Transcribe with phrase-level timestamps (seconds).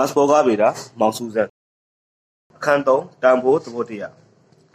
[0.00, 0.64] မတ်ဘောဂဗေဒ
[1.00, 1.48] မောင်စုဇန်
[2.56, 4.12] အခန်း3တန်ဖိုးသဘောတရား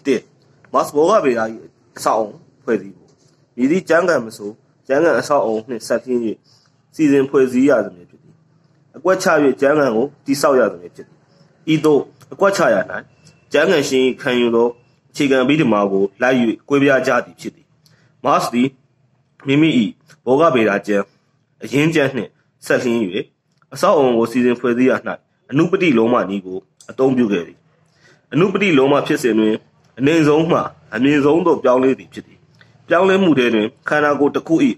[0.06, 1.42] 1မတ်ဘောဂဗေဒ၏
[1.98, 2.30] အဆောက်အုံ
[2.64, 3.10] ဖွဲ့စည်းဖို့
[3.56, 4.52] မြည်သည့်ကျမ်းဂန်မဆို
[4.88, 6.20] ကျမ်းဂန်အဆောက်အုံနှင့်ဆက်ဖြစ်၍
[6.96, 8.36] စီစဉ်ဖွဲ့စည်းရသမည်ဖြစ်သည်
[8.98, 9.28] အကွက်ချ၍
[9.62, 11.20] ကျမ်းဂန်ကိုတိဆောက်ရသမည်ဖြစ်သည်
[11.74, 12.02] ဤသို့
[12.34, 12.76] အကွက်ချရ၌
[13.54, 14.68] ကျမ်းဂန်ရှင်ခံယူသော
[15.12, 16.38] အခြေခံပြီးဒီမှာကိုလိုက်၍
[16.70, 17.68] ကွဲပြားကြသည်ဖြစ်သည်
[18.26, 18.70] မတ်သည်
[19.48, 19.70] မိမိ၏
[20.26, 21.06] ဘောဂဗေဒကျမ်း
[21.64, 22.32] အရင်းကျမ်းနှင့်
[22.66, 23.02] ဆက်လျင်း၍
[23.76, 24.94] အဆောက်အုံကိုစီစဉ်ဖွဲ့စည်းရ၌
[25.52, 26.60] အနုပတိလုံးမနည်းကို
[26.92, 27.58] အသုံးပြုခဲ့သည်
[28.34, 29.56] အနုပတိလုံးမဖြစ်စဉ်တွင်
[30.00, 30.60] အနေဆုံးမှ
[30.96, 32.40] အမြင့်ဆုံးသို့ပြောင်းလဲသည်ဖြစ်သည်
[32.90, 34.56] ပြောင်းလဲမှုတွေတွင်ခန္ဓာကိုယ်တစ်ခု၏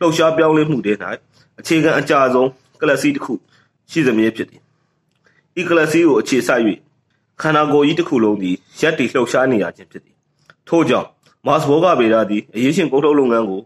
[0.00, 0.92] လှုပ်ရှားပြောင်းလဲမှုတွေ၌
[1.60, 2.48] အခြေခံအကြဆုံး
[2.80, 3.32] ကလစီတစ်ခု
[3.90, 4.62] ရှိသမျှဖြစ်သည်
[5.60, 6.64] ဤကလစီကိုအခြေစိုက်၍
[7.42, 10.16] ခန္ဓာကိုယ်ကြီးတစ်ခုလုံးသည်ရက်တည်လှုပ်ရှားနေရခြင်းဖြစ်သည်
[10.68, 11.08] ထို့ကြောင့်
[11.46, 13.60] မတ်ဘောဂဗေဒသည်အရေးရှင်ကုန်ထုတ်လုပ်ငန်းကို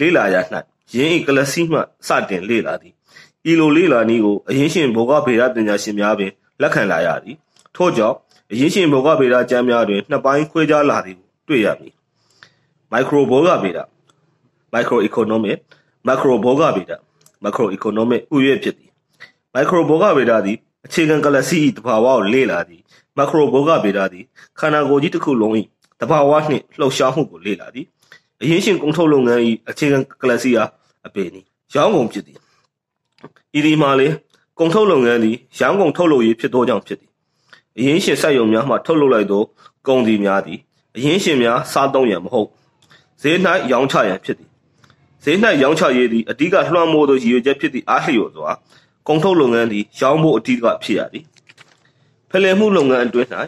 [0.00, 0.36] လေ့လာရ၌
[0.94, 2.94] ယင်းဤကလစီမှစတင်လေ့လာသည်
[3.50, 7.36] ဤလိုလေ့လာနည်းကိုအရင်ရှင်ဘောဂဗေဒပညာရှင်များပင်လက်ခံလာရသည်
[7.76, 8.16] ထို့ကြောင့်
[8.52, 11.94] အရင်ရှင်ဘောဂဗေဒကျမ်းများတွင်နှစ်ပိုင်းခွဲခြားလာသည်ကိုတွေ့ရမည်
[12.90, 13.78] မိုက်ခရိုဘောဂဗေဒ
[14.72, 15.58] မိုက်ခရိုအီကိုနိုမစ်
[16.06, 16.92] မက်ခရိုဘောဂဗေဒ
[17.42, 18.90] မက်ခရိုအီကိုနိုမစ်ဥယျာဉ်ဖြစ်သည်
[19.54, 22.82] မိုက်ခရိုဘောဂဗေဒသည်အခြေခံကလစီ၏တဘာဝကိုလေ့လာသည်
[23.16, 24.24] မက်ခရိုဘောဂဗေဒသည်
[24.58, 25.54] ခန္ဓာကိုယ်ကြီးတစ်ခုလုံး၏
[26.00, 27.86] တဘာဝနှင့်လှုပ်ရှားမှုကိုလေ့လာသည်
[28.42, 30.70] အရင်ရှင်ကုန်ထုတ်လုပ်ငန်း၏အခြေခံကလစီအား
[31.06, 31.40] အပေနီ
[31.74, 32.38] ရောင်းကုန်ဖြစ်သည်
[33.58, 34.08] ဤဒီမှာလေ
[34.58, 37.10] ကုန်ထုတ်လုပ်ငန်းသည်ရောင်းကုန်ထုတ်လုပ်ရေးဖြစ်သောကြောင့်ဖြစ်သည်
[37.78, 39.42] အရင်ရှင်ဆက်ယုံများမှထုတ်လုပ်လိုက်သော
[39.86, 40.58] ကုန်သည်များသည်
[40.96, 42.48] အရင်ရှင်များစားသုံးရန်မဟုတ်
[43.22, 43.36] ဈေး၌
[43.72, 44.50] ရောင်းချရန်ဖြစ်သည်
[45.24, 48.50] ဈေး၌ရောင်းချရေးသည်အဓိကလွှမ်းမိုးသောရည်ရွယ်ချက်ဖြစ်သည့်အားလျော်စွာ
[49.08, 51.24] ကုန်ထုတ်လုပ်ငန်းသည်ရောင်းဖို့အဓိကဖြစ်ရသည်
[52.30, 53.28] ဖလှယ်မှုလုပ်ငန်းအတွင်း၌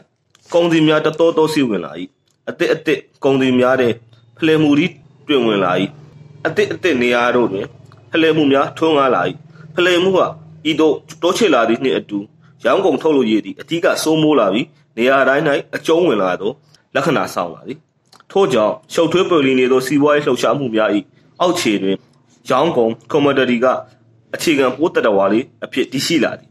[0.54, 1.92] ကုန်သည်များတတော်တော်စီဝင်လာ၏
[2.50, 3.92] အသစ်အသစ်ကုန်သည်များတဲ့
[4.38, 4.90] ဖလှယ်မှုသည်
[5.28, 5.72] တွင်ဝင်လာ၏
[6.46, 7.66] အသစ်အသစ်နေရာတို့တွင်
[8.12, 9.22] ဖလှယ်မှုများထွန်းကားလာ၏
[9.74, 10.20] ဖလှယ်မှုက
[10.70, 12.18] ဤသို့တိုးချဲ့လာသည့်နှင့်အတူ
[12.64, 15.44] ရောင်းကုန်ထုတ်လုပ်ရေးသည်အ धिक စိုးမိုးလာပြီးနေရာတိုင်း၌
[15.76, 16.50] အကျုံးဝင်လာသော
[16.94, 17.78] လက္ခဏာဆောင်လာသည်
[18.30, 20.90] ထို့ကြောင့်ရှုပ်ထွေးပွေလီနေသောစီးပွားရေးလှုပ်ရှားမှုများ၏
[21.40, 21.96] အောက်ခြေတွင်
[22.50, 23.66] ရောင်းကုန် commodity က
[24.34, 26.48] အခြေခံပိုးတတဝါလေးအဖြစ်တည်ရှိလာသည်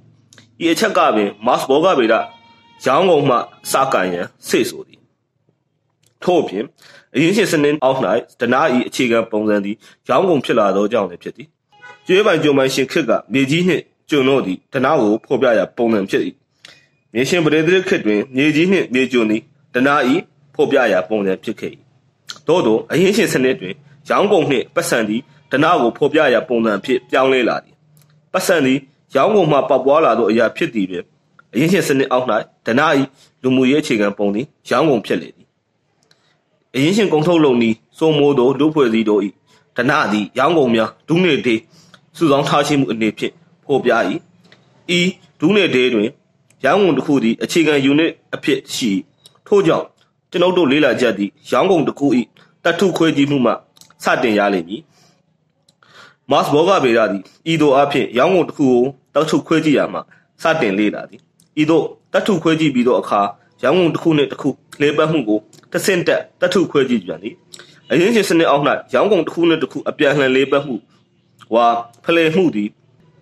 [0.63, 2.15] ဤအချက်ကပင် mass ဘောဂဗေဒ
[2.85, 3.35] ရောင်းကုန်မှ
[3.71, 4.99] စကန်ရန်စေဆိုသည်
[6.23, 6.65] ထို့ပြင်
[7.15, 7.99] အရင်းရှင်စနစ်အောက်၌
[8.39, 9.75] ဒနာဤအခြေခံပုံစံသည်
[10.09, 11.47] ရောင်းကုန်ဖြစ်လာသောကြောင့်လည်းဖြစ်သည်
[12.11, 16.23] ကျွေးပိုင်ကြုံပိုင်ရှင်ခစ်ကမြေကြီးနှင့်ကျွန်တို့သည်ဒနာကိုဖော်ပြရာပုံစံဖြစ်၏
[17.13, 19.41] မြေရှင်ပရိသေခစ်တွင်မြေကြီးနှင့်မြေကျွန်သည်
[19.73, 20.15] ဒနာဤ
[20.55, 21.71] ဖော်ပြရာပုံစံဖြစ်ခဲ့၏
[22.47, 23.75] သို့သောအရင်းရှင်စနစ်တွင်
[24.09, 25.21] ရောင်းကုန်နှင့်ပတ်စံသည်
[25.51, 27.75] ဒနာကိုဖော်ပြရာပုံစံဖြစ်ပြောင်းလဲလာသည်
[28.33, 28.79] ပတ်စံသည်
[29.15, 31.05] ရောင်းကုန်မှပေါက်ပွားလာသောအရာဖြစ်သည်တွင်
[31.53, 32.27] အရင်းရှင်စနစ်အောက်၌
[32.65, 33.01] ဒနာဤ
[33.43, 35.47] လူမှုရေးအခြေခံပုံသည်ရောင်းကုန်ဖြစ်လေသည်
[36.75, 39.21] အရင်းရှင်ကုန်ထုတ်လုပ်နည်းစိုးမိုးသောလူဖွဲ့စည်းတို့၏
[39.77, 41.55] ဒနာသည်ရောင်းကုန်များဒုနေတေ
[42.17, 43.33] စုဆောင်ထားရှိမှုအနေဖြင့်
[43.65, 43.91] ဖော်ပြ၏
[44.97, 44.99] ဤ
[45.39, 46.09] ဒုနေတေတွင်
[46.65, 48.91] ရောင်းကုန်တစ်ခုသည်အခြေခံ unit အဖြစ်ရှိ
[49.47, 49.85] ထို့ကြောင့်
[50.31, 52.07] ကျွန်ုပ်တို့လေးလာချက်သည်ရောင်းကုန်တစ်ခု၏
[52.63, 53.51] တတ်ထုခွဲကြည့်မှုမှ
[54.03, 54.81] စတင်ရလိမ့်မည်
[56.31, 58.83] မတ်ဘောဂဗေဒသည်ဤသို့အဖြစ်ရောင်းကုန်တစ်ခုကို
[59.13, 60.01] တတ်ထုခွဲကြည့်ရမှာ
[60.41, 61.21] စတင်လေ့လာသည်
[61.61, 63.21] ဤသို့တတ်ထုခွဲကြည့်ပြီးသောအခါ
[63.63, 64.49] ရောင်းကုန်တစ်ခုနှင့်တစ်ခု
[64.81, 65.39] လေပတ်မှုကို
[65.73, 67.35] တဆင့်တက်တတ်ထုခွဲကြည့်ပြန်သည်
[67.91, 70.75] အရင်းရှင်စနစ်အောက်၌ရောင်းကုန်တစ်ခုနှင့်တစ်ခုအပြန်လှန်လေပတ်မှု
[71.53, 71.65] ဝါ
[72.05, 72.69] ဖလှယ်မှုသည်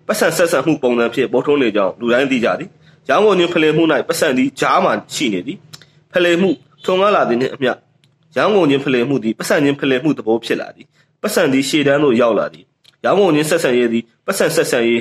[0.06, 2.70] ပတ်စံဆက်ဆက်မှုပုံစံဖြင့်ပေါ်ထွန်းနေကြောင်းလူတိုင်းသိကြသည်
[3.08, 5.58] ရောင်းကုန်ခြင်းဖလှယ်မှု၌ပတ်စံသည်ကြားမှရှိနေသည်
[6.12, 6.50] ဖလှယ်မှု
[6.84, 7.72] ထုံကားလာသည်နှင့်အမျှ
[8.36, 10.86] ရောင်းကုန်ခြင်းဖလှယ်မှုသည်ပတ်စံခြင်းဖလှယ်မှုသဘောဖြစ်လာသည်
[11.22, 12.64] ပတ်စံသည်ရှေ့တန်းသို့ရောက်လာသည်
[13.04, 15.00] ရောင်းကုန်ခြင်းဆက်ဆံရေးသည်ပတ်စံဆက်ဆံရေး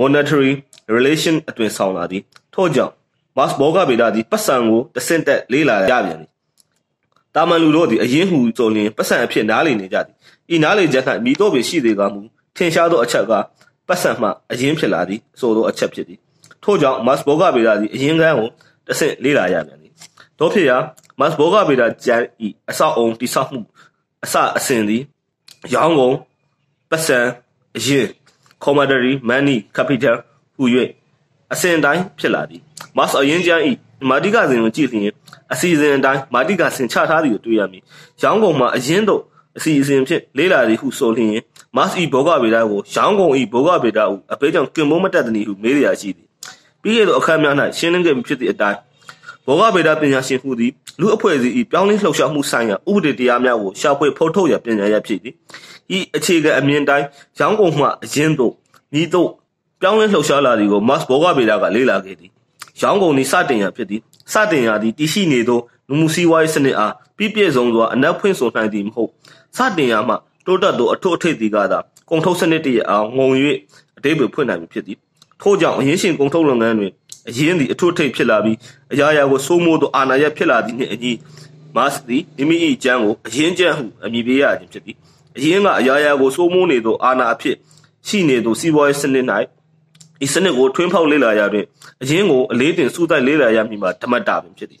[0.00, 0.52] monetary
[0.94, 2.22] relation အတွင်ဆောင်လာသည်
[2.54, 2.94] ထို့ကြောင့်
[3.36, 6.30] mass ဘောဂဗေဒသည်ပတ်စံကိုတဆင့်တက်လေးလာရပြန်သည်
[7.34, 10.16] တာမန်လူတို့သည်အရင်ဟူဆိုလျင်ပတ်စံအဖြစ်နားလည်နေကြသည်
[10.54, 12.20] ဤနားလည်ချက်၌မိတို့ပင်ရှိသေးကမူ
[12.56, 13.32] ထင်ရှားသောအချက်က
[13.88, 16.18] ပတ်စံမှအရင်ဖြစ်လာသည်ဆိုသောအချက်ဖြစ်သည်
[16.62, 18.48] ထို့ကြောင့် mass ဘောဂဗေဒသည်အရင်ကန်းကို
[18.86, 19.92] တဆင့်လေးလာရပြန်သည်
[20.38, 20.76] တို့ဖြစ်ရာ
[21.20, 23.60] mass ဘောဂဗေဒကျမ်းဤအဆောက်အုံတိဆောက်မှု
[24.24, 25.02] အစအစဉ်သည်
[25.74, 26.16] ရောင်းကုန်
[26.90, 27.18] ပတ်စံ
[27.76, 28.06] အရင်
[28.64, 30.16] commodity money capital
[30.56, 30.64] ဟူ၍
[31.52, 32.60] အစဉ်တိုင်းဖြစ်လာသည်
[32.96, 33.72] mass အရင်ကျမ်းဤ
[34.10, 35.14] မာတိကစဉ်ကိုကြည့်လျင်
[35.52, 37.82] အစီအစဉ်အတိုင်းမာတိကစဉ်ချထားသည်ကိုတွေ့ရမည်
[38.22, 39.22] ရောင်းကုန်မှာအရင်တို့
[39.56, 41.42] အစီအစဉ်ဖြင့်လေးလာသည်ဟုဆိုလျင်
[41.76, 46.28] mass ဤဘောဂဗေဒကိုရောင်းကုန်ဤဘောဂဗေဒဟုအပေကြောင့်ကင်မုံမတက်သည်ဟုမေးရရှိသည်
[46.82, 48.78] ပြီးခဲ့သောအခါများ၌ရှင်းလင်းခဲ့ပြီးဖြစ်သည့်အတိုင်း
[49.46, 55.34] ဘောဂဗေဒပညာရှင်ဟုသည်လူအဖွဲ့အစည်း၏ပြောင်းလဲလှုပ်ရှားမှုဆိုင်ရာဥပဒေတရားများကိုရှာဖွေဖော်ထုတ်ရပညာရဖြစ်သည်
[55.96, 57.06] ဤအခြေခံအမြင်တိုင်း
[57.38, 58.52] ရောင်းကုန်မှအရင်သို့
[59.00, 59.30] ဤသို့
[59.80, 62.30] ပြောင်းလဲလှုပ်ရှားလာသည်ကို Max ဘောဂဗေဒကလေ့လာခဲ့သည်
[62.80, 64.00] ရောင်းကုန်သည်စတင်ရဖြစ်သည်
[64.32, 69.10] စတင်ရသည်တည်ရှိနေသောလူမှုစီးပွားရေးစနစ်အားပြည့်ပြည့်စုံစွာအနက်ဖွင့်ဆိုနိုင်သည်မဟုတ်
[69.56, 70.14] စတင်ရမှ
[70.46, 71.78] တိုးတက်သောအထွတ်အထိပ်သည်ကသာ
[72.10, 73.28] ကုန်ထုတ်စနစ်တည်းအားငုံ၍
[73.98, 74.98] အတိပ္ပယ်ဖွင့်နိုင်ပြီဖြစ်သည်
[75.42, 76.92] ထို့ကြောင့်အရင်းရှင်ကုန်ထုတ်လုပ်ငန်းတွင်
[77.28, 78.56] အရင်းသည်အထွတ်ထိပ်ဖြစ်လာပြီး
[78.92, 81.12] အရာရာကိုစိုးမိုးသောအာဏာရဖြစ်လာသည့်နှင့်အညီ
[81.76, 84.96] မတ်သည်မိမိ၏ကျမ်းကိုအရင်းကျမ်းဟုအမည်ပေးရခြင်းဖြစ်သည်
[85.36, 87.56] အရင်းကအရာရာကိုစိုးမိုးနေသောအာဏာအဖြစ်
[88.08, 89.26] ရှိနေသောစီးပွားရေးစနစ်၌
[90.24, 91.64] ဤစနစ်ကိုထွင်းဖောက်လေ့လာရတွင်
[92.02, 94.80] အရင်းကိုအလေးတင်စူးစိုက်လေ့လာရမည်မှာဓမ္မတာပင်ဖြစ်သည်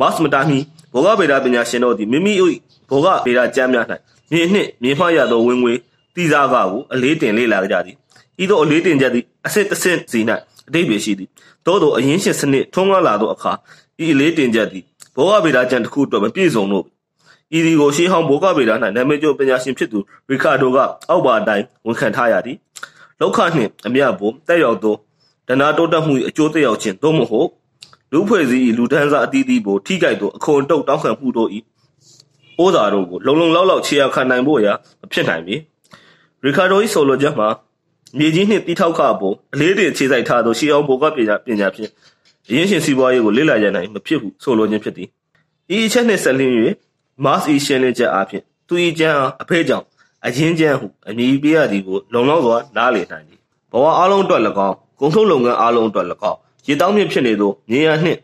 [0.00, 0.58] မတ်မတာမီ
[0.92, 2.34] ဘောဂဗေဒပညာရှင်တို့သည်မိမိ၏
[2.92, 3.86] ဘောဂဗေဒကျမ်းများ၌
[4.32, 5.74] မြင်နှင့်မြင်မှရသောဝင်ငွေ
[6.16, 7.96] တိစားကကိုအလေးတင်လေ့လာကြသည်
[8.42, 10.20] ဤသို့အလေးတင်ချက်သည်အစစ်တဆင့်စီ၌
[10.68, 11.28] အတိတ်ပဲရှိသည်
[11.66, 13.52] သို့သောအရင်းရှင်စနစ်ထုံးကားလာသောအခါ
[14.02, 14.84] ဤအလေးတင်ချက်သည်
[15.16, 16.84] ဘောဂဗေဒကျမ်းတစ်ခုအတွက်မပြည့်စုံလို့
[17.56, 19.98] ဤဒီကိုရှေးဟောင်းဘောဂဗေဒ၌နာမည်ကျော်ပညာရှင်ဖြစ်သူ
[20.30, 20.78] ရီကာဒိုက
[21.08, 22.56] အောက်ပါအတိုင်းဝန်ခံထားရသည်
[23.20, 24.94] လောက်ခနှင့်အမြတ်ဘုံတက်ရောက်သော
[25.48, 27.48] ဒနာတိုးတက်မှု၏အကျိုးသက်ရောက်ခြင်းသို့မဟုတ်
[28.12, 31.48] လူဖွဲ့စည်း၏လူဒန်းစားအသီးသီးကိုထိခိုက်သောအခွန်တုတ်တောင်းခံမှုတို့၏
[32.62, 35.54] ဩဇာတို့ကိုလုံလုံလောက်လောက်ခြေရခံနိုင်ဖို့ရာမဖြစ်နိုင်ပေ
[36.44, 37.48] ရီကာဒို၏ဆိုလိုချက်မှာ
[38.18, 41.90] မြေကြီးနှင့်တီထောက်ခအပေါ်အလေးတင်ခြေစိုက်ထားသောရှေးအောင်ဘောကပညာပညာဖြင့်
[42.54, 45.08] ရင်းရှင်စီးပွားရေးကိုလေ့လာရနိုင်မဖြစ်ဟုဆိုလိုခြင်းဖြစ်သည်
[45.74, 46.54] ဤအချက်နှင့်ဆက်လင်း၍
[47.24, 49.84] Mars ဤရှင်းလင်းချက်အပြင်သူ၏ကျမ်းအားအဖေးကြောင့်
[50.26, 53.40] အရင်ကျမ်းဟုအမည်ပေးရသည်ကိုလုံလောက်စွာနားလည်နိုင်သည်
[53.72, 58.18] ဘဝအလုံးအတွက်၎င်းကုန်ထုတ်လုပ်ငန်းအလုံးအတွက်၎င်းရေတောင်းမြင့်ဖြစ်နေသောမြေယာနှင့်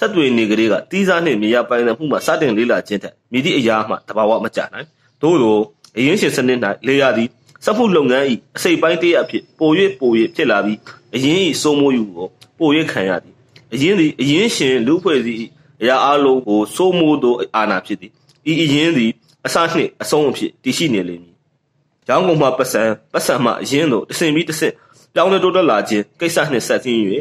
[0.00, 4.86] ဆက်သွေနေကလေးကတီးစားနှင့်မြေယာပိုင်ဆိုင်မှုမှစတင်လေးလာခြင်းထက်မိသည့်အရာမှတဘာဝမကြနိုင်
[5.22, 5.56] သို့သော
[5.98, 7.28] အရင်ရှင်စနစ်၌လေယာသည်
[7.64, 8.24] စက်မှုလုပ်ငန်း၏
[8.56, 9.70] အစိပ်ပိုင်းတည်းအဖြစ်ပို၍
[10.00, 10.78] ပို၍ဖြစ်လာပြီး
[11.14, 13.34] အရင်၏စိုးမိုးယူကိုပို၍ခံရသည်
[13.74, 15.48] အရင်သည်အရင်ရှင်လူဖွဲ့စည်း
[15.82, 18.12] အရာအလုံးကိုစိုးမိုးသောအာဏာဖြစ်သည်
[18.50, 19.10] ဤအရင်သည်
[19.46, 21.36] အစနှင့်အဆုံးအဖြစ်တည်ရှိနေလိမ့်မည်။
[22.08, 22.82] ရောင်းကုန်မှပတ်စံ
[23.12, 24.74] ပတ်စံမှအရင်သို့တဆင်ပြီးတဆင့်
[25.14, 26.98] ပြောင်းလဲတိုးတက်လာခြင်းကိစ္စနှင့်ဆက်စည်း၍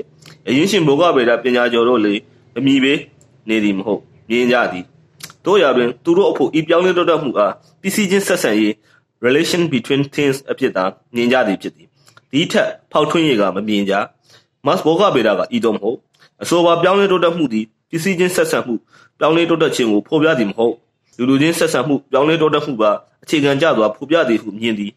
[0.47, 2.13] အရင်ရှင်ဘုဂဗေဒပညာကျော်တို့လေ
[2.57, 2.93] အမိပေ
[3.49, 4.85] နေသည်မဟုတ်မြင်ကြသည်
[5.45, 8.73] တို့ရာတွင်သူတို့အဖို့ဤပြောင်းလဲတိုးတက်မှုအားပစ္စည်းချင်းဆက်ဆံရေး
[9.25, 10.83] relation between things အဖြစ်သာ
[11.15, 11.87] မြင်ကြသည်ဖြစ်သည်
[12.31, 13.93] ဒီထက်ဖောက်ထွင်းရကမမြင်ကြ
[14.65, 15.97] mass ဘောဂဗေဒကဤတော့မဟုတ်
[16.41, 18.75] အဆိုပါပြောင်းလဲတိုးတက်မှုသည်ပစ္စည်းချင်းဆက်ဆံမှု
[19.19, 20.73] ပြောင်းလဲတိုးတက်ခြင်းကိုဖော်ပြသည်မဟုတ်
[21.17, 22.91] လူလူချင်းဆက်ဆံမှုပြောင်းလဲတိုးတက်မှုပါ
[23.23, 24.91] အခြေခံကြစွာဖော်ပြသည်ဟုမြင်သည်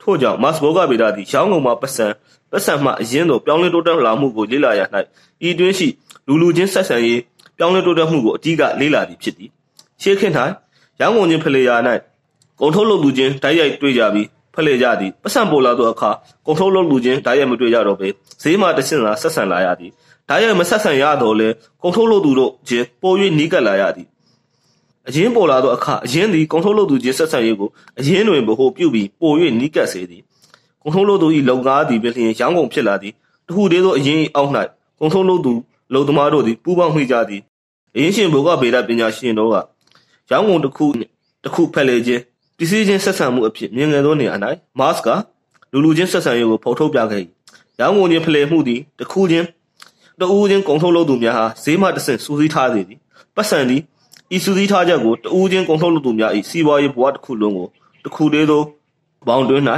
[0.00, 2.06] ထို့ကြောင့် mass ဘောဂဗေဒသည်ရောင်းကုန်မှာပတ်စံ
[2.50, 4.80] ပတ်စံမှအရင်သို့ပြောင်းလဲတိုးတက်လာမှုကိုလေ့လာရ၌
[5.48, 5.88] ဤတွင်းရှိ
[6.28, 7.20] လူလူချင်းဆက်ဆံရေး
[7.56, 9.50] ပြောင်းလဲတိုးတက်မှုကိုအကြီးကလေ့လာသည်ဖြစ်သည်
[10.02, 10.34] ရှေးခေတ်၌
[11.00, 11.76] ရောင်းကုန်ခြင်းဖလေယာ၌
[12.60, 16.10] ကုန်ထုတ်လုပ်သူချင်းတိုက်ရိုက်တွေ့ကြပြီးဖလှယ်ကြသည်ပတ်စံပေါ်လာသောအခါ
[16.46, 18.08] ကုန်ထုတ်လုပ်လူချင်းတိုက်ရိုက်မတွေ့ကြတော့ပဲ
[18.42, 19.90] ဈေးမှတဆင့်သာဆက်ဆံလာရသည်
[20.28, 21.48] တိုက်ရိုက်မဆက်ဆံရတော့လဲ
[21.82, 24.08] ကုန်ထုတ်လုပ်သူတို့ချင်းပို၍နီးကပ်လာရသည်
[25.08, 27.70] အရင်ပေါ်လာသောအခါအရင်သည်ကုန်ထုတ်လုပ်သူချင်းဆက်ဆံရေးကို
[28.00, 30.22] အရင်တွင်ဗဟိုပြုပြီးပို၍နီးကပ်စေသည်
[30.82, 33.12] ကုန်ထုတ်လုပ်သူ၏လုံကားသည်ပင်လျင်ရောင်းကုန်ဖြစ်လာသည်
[33.46, 34.50] တခုတည်းသောအရင်အောက်၌
[35.00, 35.52] ကုန်ထုတ်လုပ်သူ
[35.92, 37.42] လုံသမားတို့သည်ပူးပေါင်းမိကြသည်
[37.94, 39.56] အရင်ရှင်ဘုကဗေဒပညာရှင်တို့က
[40.30, 40.86] ရောင်းကုန်တစ်ခု
[41.44, 42.22] တစ်ခုဖက်လေခြင်း
[42.58, 44.34] ပစ္စည်းချင်းဆက်ဆံမှုအဖြစ်မြင်ငယ်သောနေရာ၌
[44.78, 45.08] မတ်က
[45.72, 47.22] လူလူချင်းဆက်ဆံရေးကိုဖော်ထုတ်ပြခဲ့၏
[47.80, 49.46] ရောင်းကုန်ချင်းဖလှယ်မှုသည်တစ်ခုချင်း
[50.20, 52.98] တဦးချင်းကုန်ထုတ်လုပ်သူများဟာဈေးမှတဆင့်စူးစီးထားစေသည်
[53.36, 53.82] ပတ်စံသည်
[54.36, 57.68] ဤစူးစီးထားချက်ကိုတဦးချင်းကုန်ထုတ်လုပ်သူများ၏စီးပွားရေးဘဝတစ်ခုလုံးကို
[58.04, 58.62] တစ်ခုတည်းသော
[59.28, 59.64] ဘောင်တွင်း၌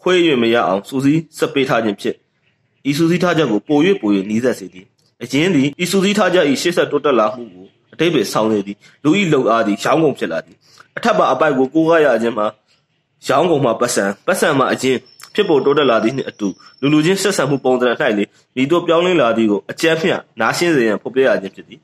[0.00, 2.14] ခွဲ၍မရအောင်စူးစီးဆက်ပေးထားခြင်းဖြစ်
[2.90, 4.86] ဤစူးစီးထားချက်ကိုပို၍ပို၍နီးစပ်စေသည်
[5.22, 10.56] အရင်သည်ဤစူးစီးထားချက်၏ရှေ့ဆက်တိုးတက်လာမှုကိုအတိတ်ပဲဆောင်းနေသည်လူ၏လုံအားသည်ရောင်းကုန်ဖြစ်လာသည်
[10.96, 12.46] အထက်ပါအပိုက်ကိုကိုးကားရခြင်းမှာ
[13.26, 14.98] ရောင်းကုန်မှာပတ်စံပတ်စံမှာအချင်း
[15.34, 16.48] ဖြစ်ပေါ်တိုးတက်လာသည့်နှင့်အတူ
[16.80, 18.24] လူလူချင်းဆက်ဆံမှုပုံစံ၌လေ
[18.56, 21.80] မိတို့ပြောင်းလဲလာသည်ကိုအကျဉ်းဖြင့်နားရှင်းစေရန်ဖော်ပြရခြင်းဖြစ်သည်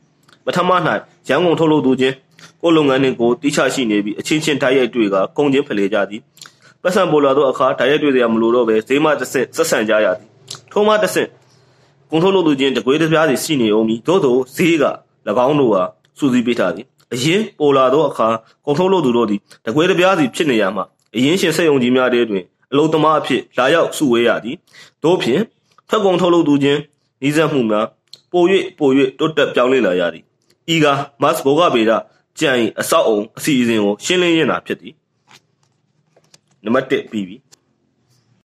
[0.46, 0.70] ပထမ၌
[1.28, 2.14] ရန်ကုန်ထုတ်လုပ်သူချင်း
[2.62, 6.20] ကိုလုပ်ငန်းနှင့်ကိုတိချရှိနေပြီးအချင်းချင်းတိုက်ရိုက်တွေ့ကကုန်ချင်းဖလှယ်ကြသည်
[6.82, 10.28] ပတ်စံပေါ်လာသောအခါတိုက်ရိုက်တွေ့ရမလို့တော့ပဲဈေးမတစ်ဆင့်ဆက်ဆံကြရသည်
[10.72, 11.28] ထိုမှတစ်ဆင့်
[12.12, 14.84] ကုန်ထုတ်လုပ်သူချင်းတကွေးတစ်ပြားစီရှိနေအောင်မီသို့သောဈေးက၎
[15.46, 15.82] င်းတို့ဟာ
[16.18, 18.28] စူးစီးပေးထားသည်အရင်ပေါ်လာသောအခါ
[18.66, 20.82] ကုန်ထုတ်လုပ်သူတို့သည်တကွဲတပြားစီဖြစ်နေရမှ
[21.16, 24.56] အရင်ရှင်ဆက်ယုံကြီးများတဲ့တွင်အလုံသမားအဖြစ်လာရောက်စုဝေးရသည်
[25.04, 25.42] တို့ဖြင့်
[25.88, 26.80] ထွက်ကုန်ထုတ်လုပ်သူချင်း
[27.26, 27.86] ဤစက်မှုများ
[28.32, 28.44] ပို၍
[28.78, 30.24] ပို၍တိုးတက်ပြောင်းလဲလာရသည်
[30.74, 30.86] ဤက
[31.22, 31.92] မတ်ဘောဂဗေဒ
[32.38, 32.50] ကြံ
[32.80, 34.94] အဆောက်အုံအစီအစဉ်ကိုရှင်းလင်းရတာဖြစ်သည်
[36.64, 37.36] နံပါတ်1ပြီးပြီ